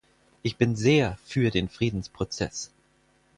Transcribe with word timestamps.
Ich 0.41 0.57
bin 0.57 0.75
sehr 0.75 1.15
für 1.27 1.51
den 1.51 1.69
Friedensprozess. 1.69 2.71